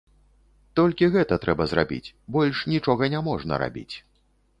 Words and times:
Толькі 0.77 1.09
гэта 1.15 1.37
трэба 1.43 1.67
зрабіць, 1.73 2.13
больш 2.37 2.63
нічога 2.73 3.11
не 3.15 3.21
можна 3.29 3.61
рабіць. 3.65 3.95